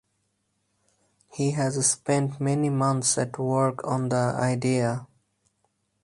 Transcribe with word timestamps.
He 1.31 1.51
has 1.51 1.85
spent 1.91 2.41
many 2.41 2.71
months 2.71 3.19
at 3.19 3.37
work 3.37 3.85
on 3.85 4.09
the 4.09 4.33
idea. 4.35 5.05